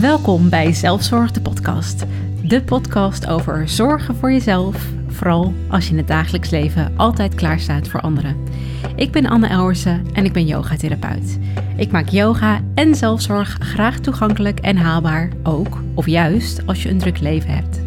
[0.00, 2.04] Welkom bij Zelfzorg de podcast.
[2.42, 7.60] De podcast over zorgen voor jezelf, vooral als je in het dagelijks leven altijd klaar
[7.60, 8.36] staat voor anderen.
[8.96, 11.38] Ik ben Anne Elwersen en ik ben yogatherapeut.
[11.76, 16.98] Ik maak yoga en zelfzorg graag toegankelijk en haalbaar, ook of juist als je een
[16.98, 17.80] druk leven hebt.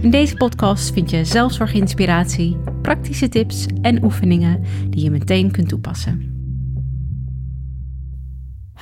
[0.00, 6.31] In deze podcast vind je zelfzorginspiratie, praktische tips en oefeningen die je meteen kunt toepassen.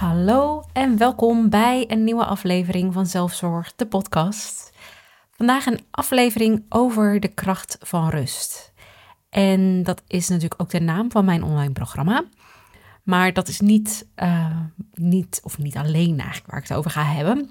[0.01, 4.73] Hallo en welkom bij een nieuwe aflevering van Zelfzorg, de podcast.
[5.31, 8.73] Vandaag een aflevering over de kracht van rust.
[9.31, 12.25] En dat is natuurlijk ook de naam van mijn online programma.
[13.03, 14.57] Maar dat is niet, uh,
[14.95, 17.51] niet of niet alleen eigenlijk waar ik het over ga hebben.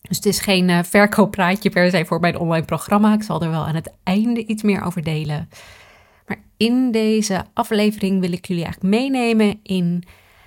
[0.00, 3.12] Dus het is geen uh, verkooppraatje per se voor mijn online programma.
[3.12, 5.48] Ik zal er wel aan het einde iets meer over delen.
[6.26, 10.04] Maar in deze aflevering wil ik jullie eigenlijk meenemen in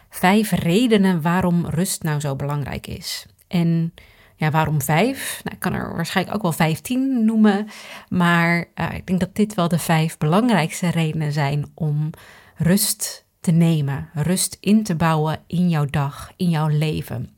[0.09, 3.25] vijf redenen waarom rust nou zo belangrijk is.
[3.47, 3.93] En
[4.35, 5.41] ja, waarom vijf?
[5.43, 7.67] Nou, ik kan er waarschijnlijk ook wel vijftien noemen.
[8.09, 12.09] Maar uh, ik denk dat dit wel de vijf belangrijkste redenen zijn om
[12.55, 14.09] rust te nemen.
[14.13, 17.29] Rust in te bouwen in jouw dag, in jouw leven.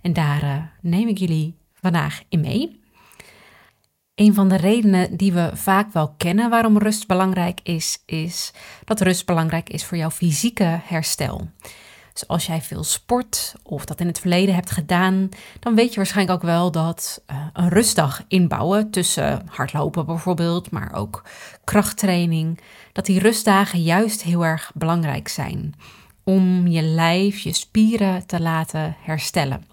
[0.00, 2.80] En daar uh, neem ik jullie vandaag in mee.
[4.14, 8.52] Een van de redenen die we vaak wel kennen waarom rust belangrijk is, is
[8.84, 11.48] dat rust belangrijk is voor jouw fysieke herstel.
[12.28, 15.28] Als jij veel sport of dat in het verleden hebt gedaan,
[15.60, 20.92] dan weet je waarschijnlijk ook wel dat uh, een rustdag inbouwen tussen hardlopen bijvoorbeeld, maar
[20.94, 21.22] ook
[21.64, 22.60] krachttraining,
[22.92, 25.74] dat die rustdagen juist heel erg belangrijk zijn
[26.24, 29.64] om je lijf, je spieren te laten herstellen.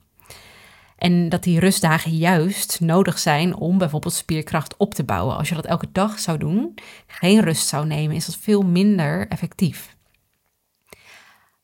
[0.97, 5.37] En dat die rustdagen juist nodig zijn om bijvoorbeeld spierkracht op te bouwen.
[5.37, 6.73] Als je dat elke dag zou doen,
[7.07, 9.96] geen rust zou nemen, is dat veel minder effectief.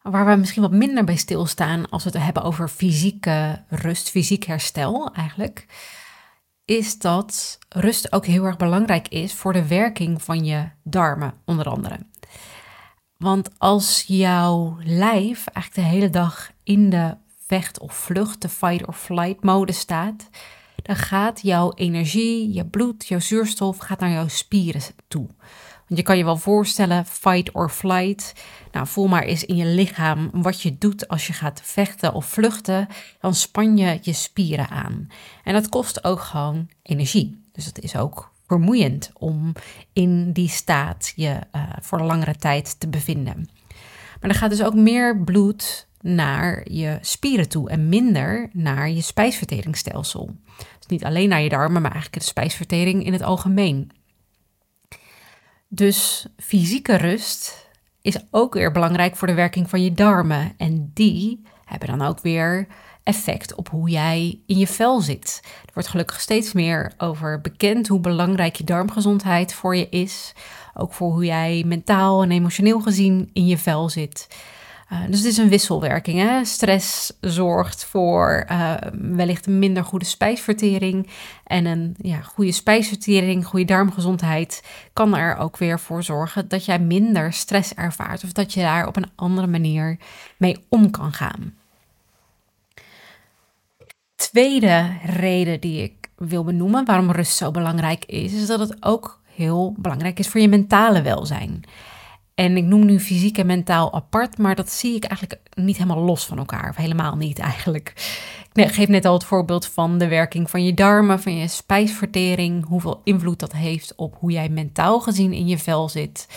[0.03, 4.43] Waar we misschien wat minder bij stilstaan als we het hebben over fysieke rust, fysiek
[4.43, 5.65] herstel eigenlijk,
[6.65, 11.65] is dat rust ook heel erg belangrijk is voor de werking van je darmen, onder
[11.65, 11.97] andere.
[13.17, 18.87] Want als jouw lijf eigenlijk de hele dag in de vecht of vlucht, de fight
[18.87, 20.29] or flight mode staat,
[20.75, 25.27] dan gaat jouw energie, je bloed, jouw zuurstof gaat naar jouw spieren toe.
[25.95, 28.33] Je kan je wel voorstellen, fight or flight.
[28.71, 32.25] Nou, voel maar eens in je lichaam wat je doet als je gaat vechten of
[32.25, 32.87] vluchten.
[33.19, 35.07] Dan span je je spieren aan.
[35.43, 37.43] En dat kost ook gewoon energie.
[37.51, 39.53] Dus het is ook vermoeiend om
[39.93, 43.49] in die staat je uh, voor langere tijd te bevinden.
[44.21, 49.01] Maar er gaat dus ook meer bloed naar je spieren toe en minder naar je
[49.01, 50.35] spijsverteringsstelsel.
[50.55, 53.91] Dus niet alleen naar je darmen, maar eigenlijk de spijsvertering in het algemeen.
[55.75, 57.67] Dus fysieke rust
[58.01, 60.53] is ook weer belangrijk voor de werking van je darmen.
[60.57, 62.67] En die hebben dan ook weer
[63.03, 65.39] effect op hoe jij in je vel zit.
[65.43, 70.33] Er wordt gelukkig steeds meer over bekend hoe belangrijk je darmgezondheid voor je is.
[70.73, 74.27] Ook voor hoe jij mentaal en emotioneel gezien in je vel zit.
[74.93, 76.19] Uh, dus het is een wisselwerking.
[76.19, 76.45] Hè?
[76.45, 81.09] Stress zorgt voor uh, wellicht een minder goede spijsvertering.
[81.43, 86.79] En een ja, goede spijsvertering, goede darmgezondheid kan er ook weer voor zorgen dat jij
[86.79, 88.23] minder stress ervaart.
[88.23, 89.97] Of dat je daar op een andere manier
[90.37, 91.53] mee om kan gaan.
[94.15, 99.21] Tweede reden die ik wil benoemen waarom rust zo belangrijk is, is dat het ook
[99.35, 101.63] heel belangrijk is voor je mentale welzijn.
[102.35, 106.03] En ik noem nu fysiek en mentaal apart, maar dat zie ik eigenlijk niet helemaal
[106.03, 106.69] los van elkaar.
[106.69, 107.93] Of helemaal niet eigenlijk.
[108.53, 112.65] Ik geef net al het voorbeeld van de werking van je darmen, van je spijsvertering.
[112.65, 116.27] Hoeveel invloed dat heeft op hoe jij mentaal gezien in je vel zit.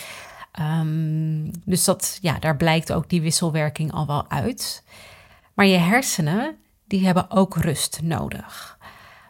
[0.59, 4.83] Um, dus dat, ja, daar blijkt ook die wisselwerking al wel uit.
[5.53, 6.55] Maar je hersenen,
[6.87, 8.77] die hebben ook rust nodig.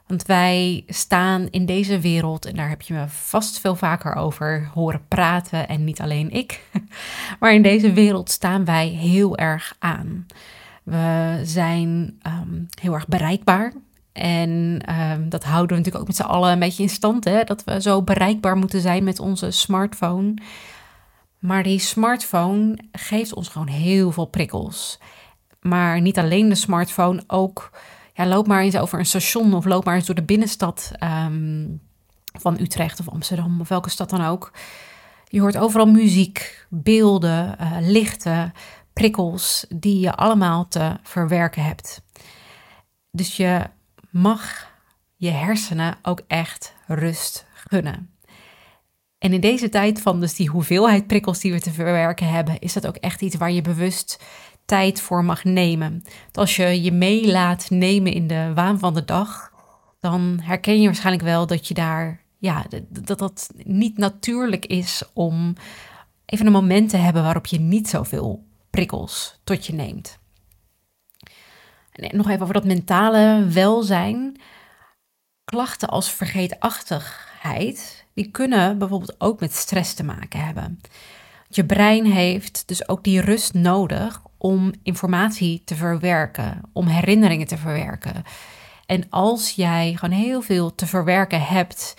[0.07, 4.69] Want wij staan in deze wereld, en daar heb je me vast veel vaker over
[4.73, 6.63] horen praten, en niet alleen ik,
[7.39, 10.25] maar in deze wereld staan wij heel erg aan.
[10.83, 13.73] We zijn um, heel erg bereikbaar.
[14.11, 17.43] En um, dat houden we natuurlijk ook met z'n allen een beetje in stand, hè?
[17.43, 20.33] dat we zo bereikbaar moeten zijn met onze smartphone.
[21.39, 24.99] Maar die smartphone geeft ons gewoon heel veel prikkels.
[25.61, 27.71] Maar niet alleen de smartphone, ook
[28.17, 31.81] ja, loop maar eens over een station of loop maar eens door de binnenstad um,
[32.39, 34.51] van Utrecht of Amsterdam of welke stad dan ook.
[35.27, 38.53] Je hoort overal muziek, beelden, uh, lichten,
[38.93, 42.01] prikkels die je allemaal te verwerken hebt.
[43.11, 43.61] Dus je
[44.09, 44.71] mag
[45.15, 48.09] je hersenen ook echt rust gunnen.
[49.17, 52.73] En in deze tijd van dus die hoeveelheid prikkels die we te verwerken hebben, is
[52.73, 54.23] dat ook echt iets waar je bewust
[54.67, 56.03] tijd voor mag nemen.
[56.31, 59.51] als je je mee laat nemen in de waan van de dag,
[59.99, 65.53] dan herken je waarschijnlijk wel dat je daar, ja, dat dat niet natuurlijk is om
[66.25, 70.19] even een moment te hebben waarop je niet zoveel prikkels tot je neemt.
[71.91, 74.39] En nog even over dat mentale welzijn.
[75.43, 80.81] Klachten als vergeetachtigheid, die kunnen bijvoorbeeld ook met stress te maken hebben.
[81.49, 87.57] Je brein heeft dus ook die rust nodig om informatie te verwerken, om herinneringen te
[87.57, 88.23] verwerken.
[88.85, 91.95] En als jij gewoon heel veel te verwerken hebt,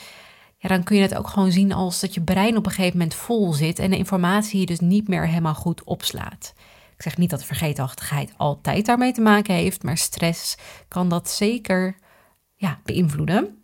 [0.59, 2.99] ja, dan kun je het ook gewoon zien als dat je brein op een gegeven
[2.99, 6.55] moment vol zit en de informatie dus niet meer helemaal goed opslaat.
[6.97, 10.57] Ik zeg niet dat vergeetachtigheid altijd daarmee te maken heeft, maar stress
[10.89, 11.97] kan dat zeker
[12.55, 13.63] ja, beïnvloeden.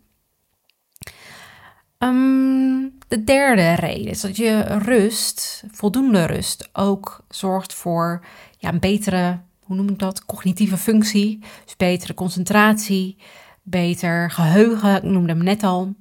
[1.97, 8.25] Ehm, de derde reden is dat je rust, voldoende rust, ook zorgt voor
[8.57, 11.39] ja, een betere, hoe noem ik dat, cognitieve functie.
[11.65, 13.17] Dus betere concentratie,
[13.63, 15.95] beter geheugen, ik noemde hem net al.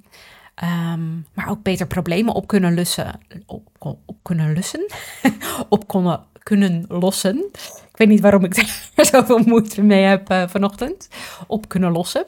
[0.55, 3.21] Ehm, maar ook beter problemen op kunnen lussen.
[3.47, 4.87] Op, kunnen lussen?
[5.69, 7.39] op kunnen, kunnen lossen.
[7.91, 8.55] Ik weet niet waarom ik
[8.95, 11.09] daar zoveel moeite mee heb uh, vanochtend.
[11.47, 12.27] Op kunnen lossen.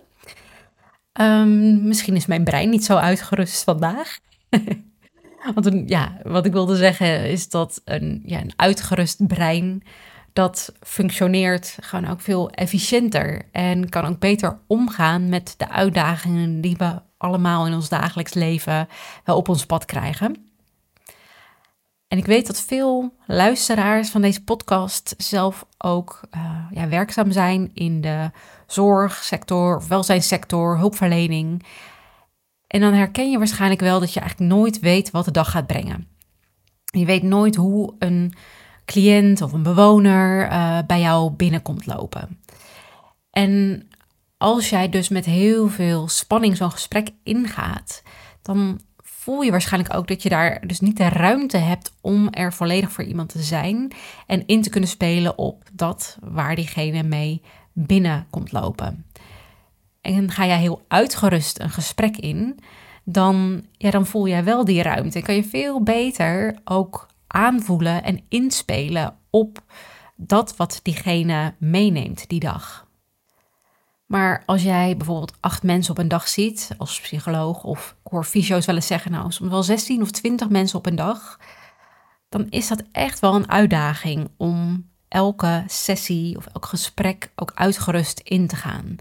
[1.13, 4.19] Ehm, misschien is mijn brein niet zo uitgerust vandaag.
[5.55, 9.83] Want ja, wat ik wilde zeggen is dat een, ja, een uitgerust brein
[10.37, 16.77] dat functioneert gewoon ook veel efficiënter en kan ook beter omgaan met de uitdagingen die
[16.77, 18.89] we allemaal in ons dagelijks leven
[19.25, 20.51] wel op ons pad krijgen.
[22.09, 27.71] En ik weet dat veel luisteraars van deze podcast zelf ook uh, ja, werkzaam zijn
[27.75, 28.31] in de
[28.67, 31.67] zorgsector, welzijnssector, hulpverlening.
[32.67, 35.67] En dan herken je waarschijnlijk wel dat je eigenlijk nooit weet wat de dag gaat
[35.67, 36.09] brengen.
[36.85, 38.35] Je weet nooit hoe een
[38.87, 42.41] cliënt of een bewoner uh, bij jou binnenkomt lopen.
[43.31, 43.83] En
[44.37, 48.03] als jij dus met heel veel spanning zo'n gesprek ingaat,
[48.43, 52.53] dan voel je waarschijnlijk ook dat je daar dus niet de ruimte hebt om er
[52.53, 53.93] volledig voor iemand te zijn
[54.27, 57.43] en in te kunnen spelen op dat waar diegene mee
[57.73, 59.05] binnen komt lopen.
[60.01, 62.59] En ga jij heel uitgerust een gesprek in,
[63.05, 65.19] dan, ja, dan voel jij wel die ruimte.
[65.19, 67.07] En kan je veel beter ook
[67.37, 69.63] aanvoelen en inspelen op
[70.17, 72.87] dat wat diegene meeneemt die dag.
[74.07, 78.25] Maar als jij bijvoorbeeld acht mensen op een dag ziet, als psycholoog, of ik hoor
[78.25, 81.39] fysio's wel eens zeggen, nou soms wel 16 of 20 mensen op een dag,
[82.29, 88.21] dan is dat echt wel een uitdaging om elke sessie of elk gesprek ook uitgerust
[88.21, 88.97] in te gaan.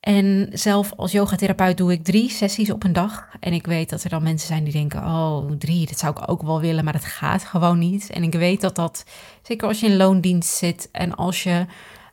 [0.00, 3.28] En zelf als yogatherapeut doe ik drie sessies op een dag.
[3.40, 6.30] En ik weet dat er dan mensen zijn die denken: oh, drie, dat zou ik
[6.30, 8.10] ook wel willen, maar dat gaat gewoon niet.
[8.10, 9.04] En ik weet dat dat,
[9.42, 11.66] zeker als je in loondienst zit en als je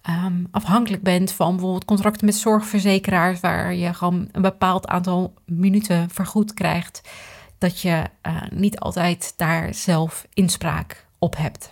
[0.07, 6.09] Ehm, afhankelijk bent van bijvoorbeeld contracten met zorgverzekeraars, waar je gewoon een bepaald aantal minuten
[6.09, 7.09] vergoed krijgt,
[7.57, 11.69] dat je uh, niet altijd daar zelf inspraak op hebt.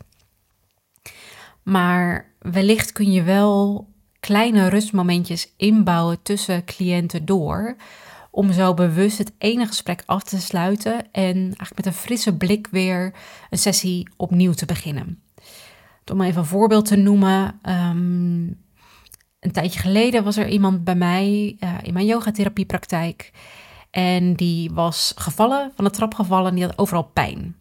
[1.63, 3.88] Maar wellicht kun je wel
[4.25, 7.75] kleine rustmomentjes inbouwen tussen cliënten door.
[8.31, 12.68] Om zo bewust het ene gesprek af te sluiten en eigenlijk met een frisse blik
[12.72, 13.13] weer
[13.50, 15.22] een sessie opnieuw te beginnen.
[16.12, 17.60] Om even een voorbeeld te noemen.
[17.62, 18.44] Ehm,
[19.39, 23.32] een tijdje geleden was er iemand bij mij uh, in mijn yogatherapiepraktijk.
[23.91, 27.55] En die was gevallen, van de trap gevallen en die had overal pijn.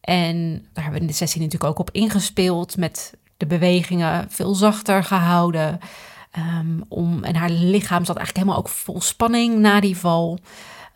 [0.00, 4.54] En daar hebben we in de sessie natuurlijk ook op ingespeeld met de bewegingen veel
[4.54, 5.78] zachter gehouden.
[6.38, 10.38] Um, om, en haar lichaam zat eigenlijk helemaal ook vol spanning na die val.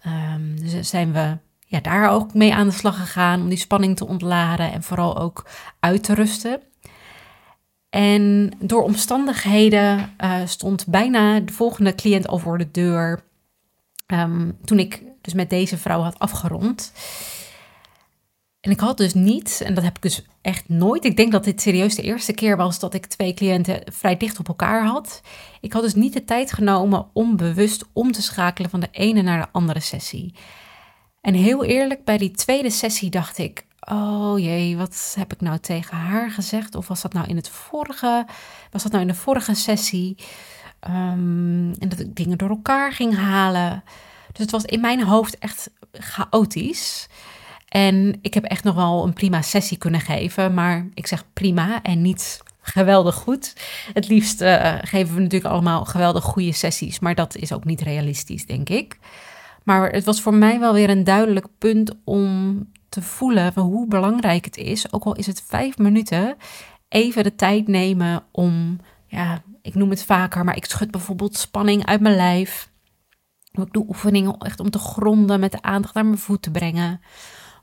[0.07, 3.97] Um, dus zijn we ja, daar ook mee aan de slag gegaan om die spanning
[3.97, 5.47] te ontladen en vooral ook
[5.81, 6.61] uit te rusten.
[7.91, 13.25] En door omstandigheden uh, stond bijna de volgende cliënt al voor de deur.
[14.07, 16.93] Um, toen ik dus met deze vrouw had afgerond.
[18.67, 21.05] En ik had dus niet, en dat heb ik dus echt nooit.
[21.05, 24.39] Ik denk dat dit serieus de eerste keer was dat ik twee cliënten vrij dicht
[24.39, 25.21] op elkaar had.
[25.61, 29.23] Ik had dus niet de tijd genomen om bewust om te schakelen van de ene
[29.23, 30.35] naar de andere sessie.
[31.21, 35.59] En heel eerlijk, bij die tweede sessie dacht ik: oh jee, wat heb ik nou
[35.59, 36.75] tegen haar gezegd?
[36.75, 38.27] Of was dat nou in het vorige,
[38.71, 40.17] was dat nou in de vorige sessie?
[40.89, 43.85] Um, en dat ik dingen door elkaar ging halen.
[44.33, 47.09] Dus het was in mijn hoofd echt chaotisch.
[47.69, 50.55] En ik heb echt nog wel een prima sessie kunnen geven.
[50.55, 53.55] Maar ik zeg prima en niet geweldig goed.
[53.93, 56.99] Het liefst uh, geven we natuurlijk allemaal geweldig goede sessies.
[56.99, 58.99] Maar dat is ook niet realistisch, denk ik.
[59.65, 62.59] Maar het was voor mij wel weer een duidelijk punt om
[62.89, 64.93] te voelen hoe belangrijk het is.
[64.93, 66.37] Ook al is het vijf minuten
[66.89, 71.87] even de tijd nemen om, ja, ik noem het vaker, maar ik schud bijvoorbeeld spanning
[71.87, 72.71] uit mijn lijf.
[73.53, 77.01] Ik doe oefeningen echt om te gronden met de aandacht naar mijn voet te brengen.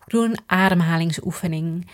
[0.06, 1.90] Doe een ademhalingsoefening.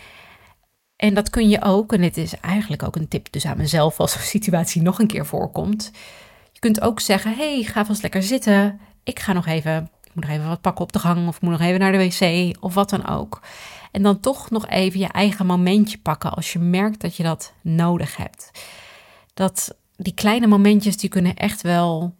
[0.96, 4.00] En dat kun je ook, en dit is eigenlijk ook een tip dus aan mezelf
[4.00, 5.90] als een situatie nog een keer voorkomt.
[6.52, 8.80] Je kunt ook zeggen, hey, ga vast lekker zitten.
[9.04, 11.42] Ik ga nog even, ik moet nog even wat pakken op de gang of ik
[11.42, 13.40] moet nog even naar de wc of wat dan ook.
[13.90, 17.52] En dan toch nog even je eigen momentje pakken als je merkt dat je dat
[17.62, 18.50] nodig hebt.
[19.34, 22.14] Dat die kleine momentjes die kunnen echt wel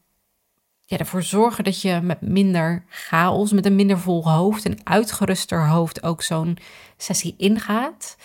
[0.91, 5.69] ja, ervoor zorgen dat je met minder chaos, met een minder vol hoofd en uitgeruster
[5.69, 6.59] hoofd ook zo'n
[6.97, 8.17] sessie ingaat.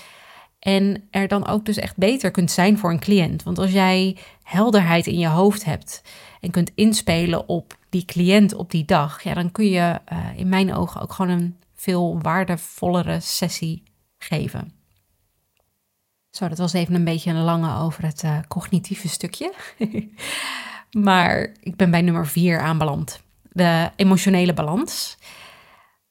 [0.59, 3.43] En er dan ook dus echt beter kunt zijn voor een cliënt.
[3.43, 6.01] Want als jij helderheid in je hoofd hebt
[6.41, 10.49] en kunt inspelen op die cliënt op die dag, ja, dan kun je uh, in
[10.49, 13.83] mijn ogen ook gewoon een veel waardevollere sessie
[14.17, 14.71] geven.
[16.29, 19.53] Zo, dat was even een beetje een lange over het uh, cognitieve stukje.
[21.03, 23.21] maar ik ben bij nummer vier aanbeland.
[23.51, 25.17] De emotionele balans.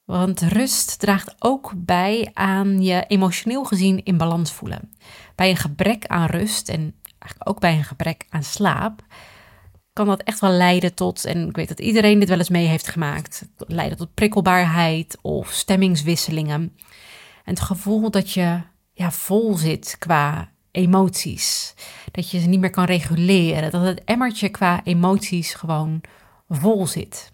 [0.03, 4.91] Want rust draagt ook bij aan je emotioneel gezien in balans voelen.
[5.35, 9.03] Bij een gebrek aan rust en eigenlijk ook bij een gebrek aan slaap
[9.95, 12.65] kan dat echt wel leiden tot, en ik weet dat iedereen dit wel eens mee
[12.65, 16.61] heeft gemaakt, leiden tot prikkelbaarheid of stemmingswisselingen.
[17.43, 18.61] En het gevoel dat je
[18.93, 21.73] ja, vol zit qua emoties.
[22.11, 23.71] Dat je ze niet meer kan reguleren.
[23.71, 26.01] Dat het emmertje qua emoties gewoon
[26.49, 27.33] vol zit.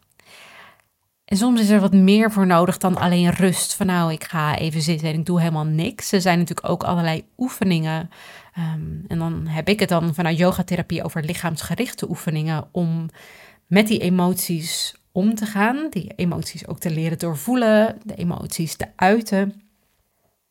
[1.25, 3.75] En soms is er wat meer voor nodig dan alleen rust.
[3.75, 6.11] Van nou, ik ga even zitten en ik doe helemaal niks.
[6.11, 8.09] Er zijn natuurlijk ook allerlei oefeningen.
[8.53, 13.09] Ehm, en dan heb ik het dan vanuit yogatherapie over lichaamsgerichte oefeningen om
[13.67, 15.87] met die emoties om te gaan.
[15.89, 19.61] Die emoties ook te leren doorvoelen, de emoties te uiten.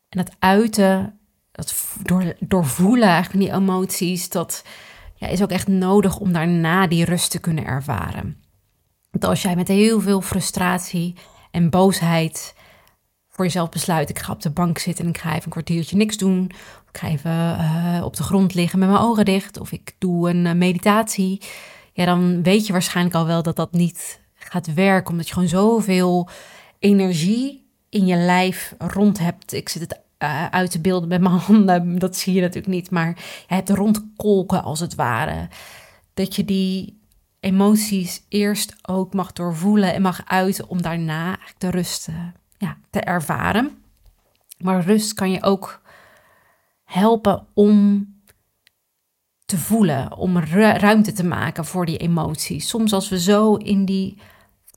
[0.08, 1.19] En dat uiten,
[1.60, 4.64] dat door, doorvoelen eigenlijk die emoties, dat
[5.14, 8.36] ja, is ook echt nodig om daarna die rust te kunnen ervaren.
[9.10, 11.14] Want als jij met heel veel frustratie
[11.50, 12.54] en boosheid
[13.28, 15.96] voor jezelf besluit: ik ga op de bank zitten en ik ga even een kwartiertje
[15.96, 16.50] niks doen.
[16.52, 19.58] Of ik ga even uh, op de grond liggen met mijn ogen dicht.
[19.60, 21.42] Of ik doe een uh, meditatie.
[21.92, 25.10] Ja, dan weet je waarschijnlijk al wel dat dat niet gaat werken.
[25.10, 26.28] Omdat je gewoon zoveel
[26.78, 29.52] energie in je lijf rond hebt.
[29.52, 31.98] Ik zit het uh, uit te beelden met mijn handen.
[31.98, 32.90] Dat zie je natuurlijk niet.
[32.90, 33.08] Maar
[33.48, 35.48] je hebt rondkolken als het ware.
[36.14, 37.00] Dat je die
[37.40, 42.08] emoties eerst ook mag doorvoelen en mag uiten om daarna de rust
[42.58, 43.82] ja, te ervaren.
[44.58, 45.82] Maar rust kan je ook
[46.84, 48.06] helpen om
[49.44, 52.68] te voelen, om ruimte te maken voor die emoties.
[52.68, 54.18] Soms als we zo in die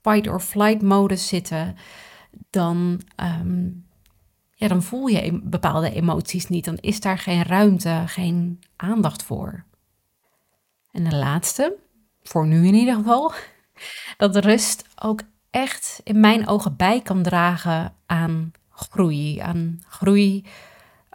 [0.02, 1.76] fight or flight modus zitten,
[2.50, 3.00] dan,
[3.40, 3.83] um,
[4.68, 6.64] dan voel je bepaalde emoties niet.
[6.64, 9.64] Dan is daar geen ruimte, geen aandacht voor.
[10.90, 11.76] En de laatste,
[12.22, 13.32] voor nu in ieder geval,
[14.16, 19.38] dat rust ook echt in mijn ogen bij kan dragen aan groei.
[19.38, 20.44] Aan groei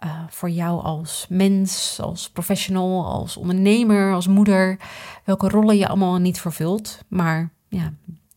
[0.04, 4.78] uh, voor jou als mens, als professional, als ondernemer, als moeder.
[5.24, 6.98] Welke rollen je allemaal niet vervult.
[7.08, 7.92] Maar ja,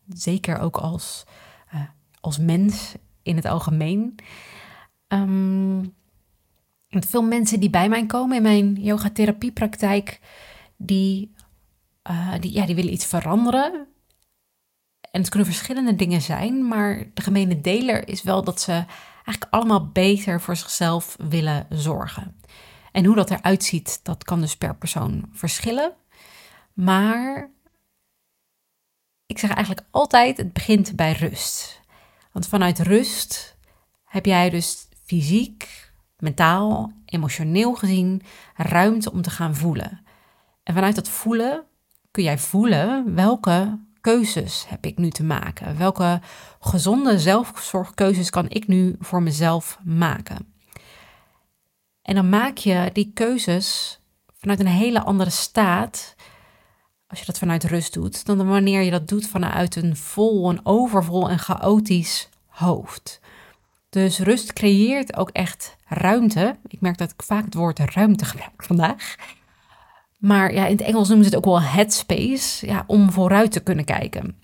[0.08, 1.26] zeker ook als,
[1.74, 1.82] uh,
[2.20, 4.16] als mens in het algemeen.
[5.14, 5.96] Um,
[6.90, 10.20] veel mensen die bij mij komen in mijn yogatherapiepraktijk,
[10.78, 11.36] die
[12.10, 13.88] uh, die, ja, die willen iets veranderen.
[15.12, 18.72] En het kunnen verschillende dingen zijn, maar de gemene deler is wel dat ze
[19.16, 22.36] eigenlijk allemaal beter voor zichzelf willen zorgen.
[22.92, 25.94] En hoe dat eruit ziet, dat kan dus per persoon verschillen.
[26.74, 27.52] Maar
[29.26, 31.82] ik zeg eigenlijk altijd, het begint bij rust.
[32.32, 33.58] Want vanuit rust
[34.04, 38.22] heb jij dus fysiek, mentaal, emotioneel gezien
[38.56, 40.02] ruimte om te gaan voelen.
[40.64, 41.64] En vanuit dat voelen
[42.12, 45.78] kun jij voelen welke keuzes heb ik nu te maken?
[45.78, 46.22] Welke
[46.60, 50.54] gezonde zelfzorgkeuzes kan ik nu voor mezelf maken?
[52.02, 54.00] En dan maak je die keuzes
[54.38, 56.16] vanuit een hele andere staat,
[57.08, 60.66] als je dat vanuit rust doet, dan wanneer je dat doet vanuit een vol, een
[60.66, 63.22] overvol en chaotisch hoofd.
[63.94, 66.56] Dus rust creëert ook echt ruimte.
[66.68, 69.16] Ik merk dat ik vaak het woord ruimte gebruik vandaag.
[70.18, 73.60] Maar ja, in het Engels noemen ze het ook wel headspace, ja, om vooruit te
[73.60, 74.38] kunnen kijken.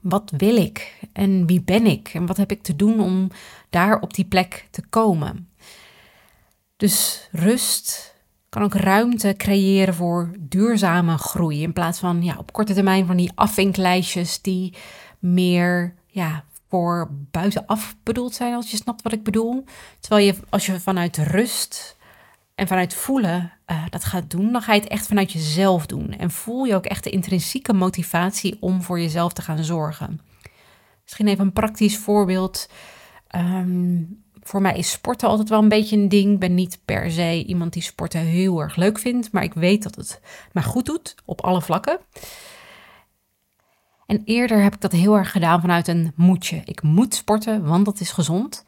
[0.00, 3.30] Wat wil ik en wie ben ik en wat heb ik te doen om
[3.70, 5.48] daar op die plek te komen?
[6.76, 8.14] Dus rust
[8.48, 13.16] kan ook ruimte creëren voor duurzame groei in plaats van ja, op korte termijn van
[13.16, 14.74] die afvinklijstjes die
[15.18, 19.64] meer ja, voor buitenaf bedoeld zijn, als je snapt wat ik bedoel.
[20.00, 21.96] Terwijl je als je vanuit rust
[22.54, 26.12] en vanuit voelen uh, dat gaat doen, dan ga je het echt vanuit jezelf doen.
[26.12, 30.20] En voel je ook echt de intrinsieke motivatie om voor jezelf te gaan zorgen.
[31.02, 32.68] Misschien even een praktisch voorbeeld.
[33.28, 34.02] Ehm,
[34.42, 36.32] voor mij is sporten altijd wel een beetje een ding.
[36.32, 39.82] Ik ben niet per se iemand die sporten heel erg leuk vindt, maar ik weet
[39.82, 40.20] dat het
[40.52, 41.98] me goed doet op alle vlakken.
[44.08, 46.62] En eerder heb ik dat heel erg gedaan vanuit een moedje.
[46.64, 48.64] Ik moet sporten, want dat is gezond.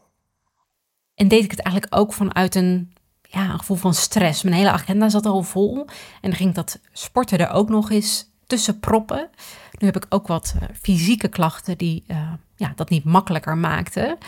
[1.15, 2.93] En deed ik het eigenlijk ook vanuit een,
[3.23, 4.43] ja, een gevoel van stress.
[4.43, 5.87] Mijn hele agenda zat al vol.
[6.21, 9.31] En ging dat sporten er ook nog eens tussen proppen.
[9.79, 14.19] Nu heb ik ook wat uh, fysieke klachten die uh, ja, dat niet makkelijker maakten.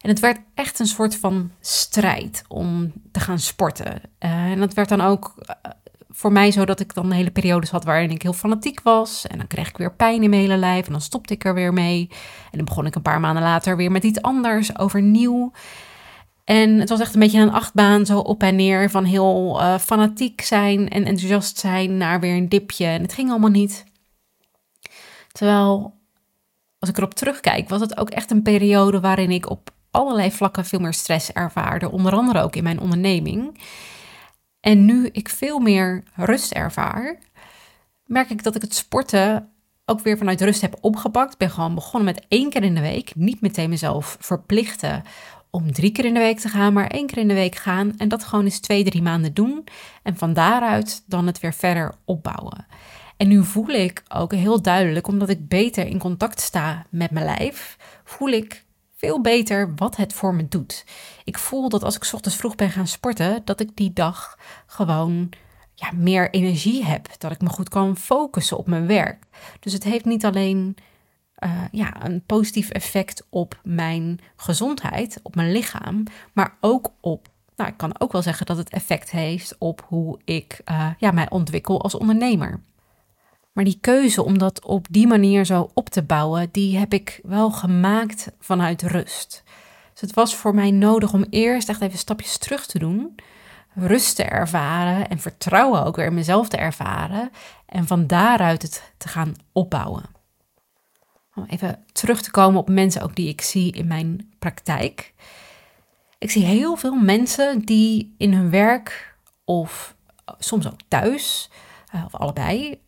[0.00, 4.02] En het werd echt een soort van strijd om te gaan sporten.
[4.20, 5.34] Uh, en dat werd dan ook
[6.14, 9.26] voor mij zo dat ik dan hele periodes had waarin ik heel fanatiek was.
[9.26, 11.54] En dan kreeg ik weer pijn in mijn hele lijf en dan stopte ik er
[11.54, 12.08] weer mee.
[12.50, 15.52] En dan begon ik een paar maanden later weer met iets anders, overnieuw.
[16.44, 19.78] En het was echt een beetje een achtbaan, zo op en neer, van heel uh,
[19.78, 22.86] fanatiek zijn en enthousiast zijn naar weer een dipje.
[22.86, 23.84] En het ging allemaal niet.
[25.32, 25.94] Terwijl,
[26.78, 30.64] als ik erop terugkijk, was het ook echt een periode waarin ik op allerlei vlakken
[30.64, 31.90] veel meer stress ervaarde.
[31.90, 33.58] Onder andere ook in mijn onderneming.
[34.62, 37.18] En nu ik veel meer rust ervaar,
[38.04, 39.48] merk ik dat ik het sporten
[39.84, 41.32] ook weer vanuit rust heb opgepakt.
[41.32, 43.12] Ik ben gewoon begonnen met één keer in de week.
[43.14, 45.02] Niet meteen mezelf verplichten
[45.50, 47.96] om drie keer in de week te gaan, maar één keer in de week gaan.
[47.96, 49.64] En dat gewoon eens twee, drie maanden doen.
[50.02, 52.66] En van daaruit dan het weer verder opbouwen.
[53.16, 57.24] En nu voel ik ook heel duidelijk, omdat ik beter in contact sta met mijn
[57.24, 58.61] lijf, voel ik
[59.04, 60.84] veel beter wat het voor me doet.
[61.24, 65.28] Ik voel dat als ik ochtends vroeg ben gaan sporten, dat ik die dag gewoon
[65.74, 67.08] ja, meer energie heb.
[67.18, 69.24] Dat ik me goed kan focussen op mijn werk.
[69.60, 70.76] Dus het heeft niet alleen
[71.38, 77.28] uh, ja, een positief effect op mijn gezondheid, op mijn lichaam, maar ook op.
[77.56, 81.10] Nou, ik kan ook wel zeggen dat het effect heeft op hoe ik uh, ja,
[81.10, 82.60] mij ontwikkel als ondernemer.
[83.52, 87.20] Maar die keuze om dat op die manier zo op te bouwen, die heb ik
[87.22, 89.42] wel gemaakt vanuit rust.
[89.92, 93.14] Dus het was voor mij nodig om eerst echt even stapjes terug te doen,
[93.74, 97.30] rust te ervaren en vertrouwen ook weer in mezelf te ervaren
[97.66, 100.04] en van daaruit het te gaan opbouwen.
[101.34, 105.14] Om even terug te komen op mensen ook die ik zie in mijn praktijk.
[106.18, 109.96] Ik zie heel veel mensen die in hun werk of
[110.38, 111.50] soms ook thuis,
[111.92, 112.80] eh, of allebei,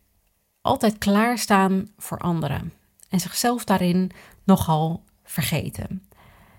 [0.64, 2.72] altijd klaarstaan voor anderen
[3.08, 4.10] en zichzelf daarin
[4.44, 6.08] nogal vergeten.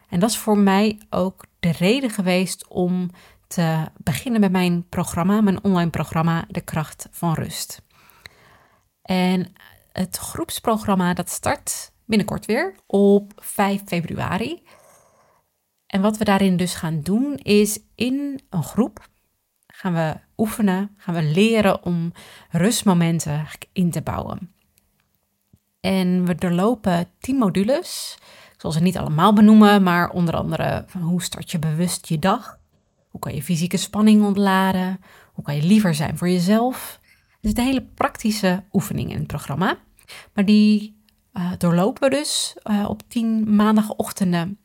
[0.09, 3.09] En dat is voor mij ook de reden geweest om
[3.47, 7.81] te beginnen met mijn programma, mijn online programma De Kracht van Rust.
[9.01, 9.53] En
[9.91, 14.63] het groepsprogramma dat start binnenkort weer op 5 februari.
[15.87, 19.07] En wat we daarin dus gaan doen is in een groep
[19.75, 22.11] gaan we oefenen, gaan we leren om
[22.49, 24.53] rustmomenten in te bouwen.
[25.79, 28.17] En we doorlopen 10 modules.
[28.53, 32.59] Ik zal ze niet allemaal benoemen, maar onder andere hoe start je bewust je dag?
[33.09, 34.99] Hoe kan je fysieke spanning ontladen?
[35.33, 36.99] Hoe kan je liever zijn voor jezelf?
[37.29, 39.77] Er zitten hele praktische oefeningen in het programma.
[40.33, 41.01] Maar die
[41.33, 44.59] uh, doorlopen we dus uh, op 10 maandagochtenden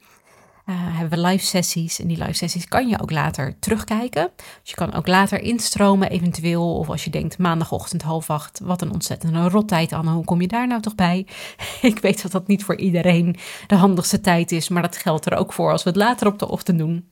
[0.70, 2.00] uh, hebben we live sessies.
[2.00, 4.30] En die live sessies kan je ook later terugkijken.
[4.36, 6.76] Dus je kan ook later instromen eventueel.
[6.76, 10.10] Of als je denkt maandagochtend half acht, wat een ontzettende rottijd Anne.
[10.10, 11.26] Hoe kom je daar nou toch bij?
[11.82, 14.68] Ik weet dat dat niet voor iedereen de handigste tijd is.
[14.68, 17.08] Maar dat geldt er ook voor als we het later op de ochtend doen.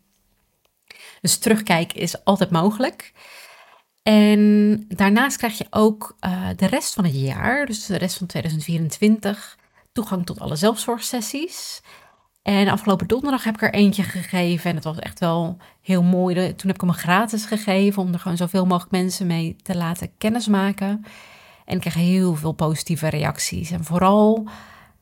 [1.21, 3.13] Dus terugkijken is altijd mogelijk.
[4.03, 8.27] En daarnaast krijg je ook uh, de rest van het jaar, dus de rest van
[8.27, 9.59] 2024,
[9.93, 11.81] toegang tot alle zelfzorgsessies.
[12.49, 14.71] En afgelopen donderdag heb ik er eentje gegeven.
[14.71, 16.35] En het was echt wel heel mooi.
[16.35, 20.11] Toen heb ik hem gratis gegeven om er gewoon zoveel mogelijk mensen mee te laten
[20.19, 21.05] kennismaken.
[21.65, 23.71] En ik kreeg heel veel positieve reacties.
[23.71, 24.49] En vooral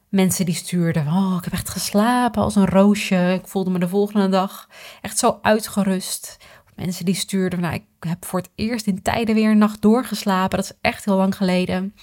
[0.09, 3.39] mensen die stuurden: Oh, ik heb echt geslapen als een roosje.
[3.43, 4.69] Ik voelde me de volgende dag
[5.01, 6.37] echt zo uitgerust.
[6.75, 10.59] Mensen die stuurden: Nou, ik heb voor het eerst in tijden weer een nacht doorgeslapen.
[10.59, 11.95] Dat is echt heel lang geleden.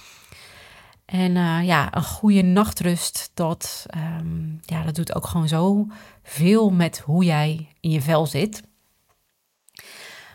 [1.14, 3.86] En uh, ja, een goede nachtrust, dat,
[4.20, 5.86] um, ja, dat doet ook gewoon zo
[6.22, 8.62] veel met hoe jij in je vel zit.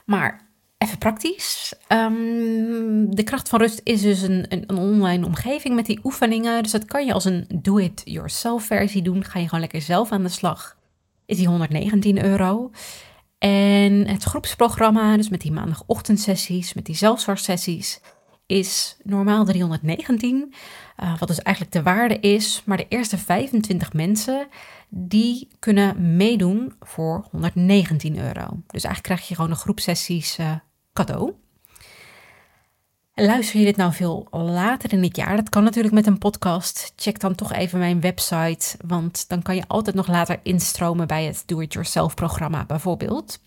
[0.06, 1.74] Maar even praktisch.
[1.88, 6.64] Um, de kracht van rust is dus een, een, een, online omgeving met die oefeningen.
[6.64, 9.24] Dus dat kan je als een do-it-yourself versie doen.
[9.24, 10.78] Ga je gewoon lekker zelf aan de slag.
[11.26, 12.72] Is die 119 euro.
[13.38, 18.00] En het groepsprogramma, dus met die maandagochtendsessies, met die zelfzorgsessies
[18.50, 20.54] is normaal 319,
[21.04, 22.62] uh, wat dus eigenlijk de waarde is.
[22.66, 24.48] Maar de eerste 25 mensen,
[24.90, 28.46] die kunnen meedoen voor 119 euro.
[28.68, 30.52] Dus eigenlijk krijg je gewoon een groep sessies uh,
[30.94, 31.34] cadeau.
[33.14, 35.36] Luister je dit nou veel later in het jaar?
[35.36, 36.94] Dat kan natuurlijk met een podcast.
[36.96, 41.26] Check dan toch even mijn website, want dan kan je altijd nog later instromen bij
[41.26, 43.40] het Do-It-Yourself programma bijvoorbeeld.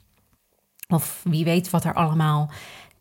[0.88, 2.51] Of wie weet wat er allemaal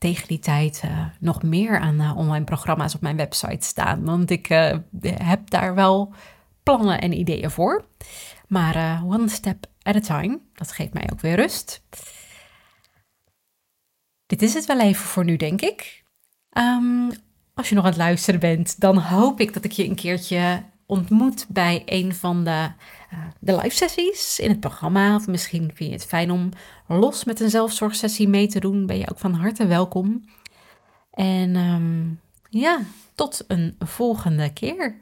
[0.01, 4.03] tegen die tijd uh, nog meer aan uh, online programma's op mijn website staan.
[4.03, 6.13] Want ik uh, heb daar wel
[6.63, 7.85] plannen en ideeën voor.
[8.47, 11.83] Maar one step at a time, dat geeft mij ook weer rust.
[14.25, 16.03] Dit is het wel even voor nu, denk ik.
[16.57, 17.11] Um,
[17.53, 20.63] als je nog aan het luisteren bent, dan hoop ik dat ik je een keertje
[20.91, 22.71] ontmoet bij een van de,
[23.13, 25.15] uh, de live sessies in het programma.
[25.15, 26.49] Of misschien vind je het fijn om
[26.87, 28.85] los met een zelfzorgsessie mee te doen.
[28.85, 30.25] Ben je ook van harte welkom.
[31.11, 32.79] En um, ja,
[33.15, 34.95] tot een volgende keer.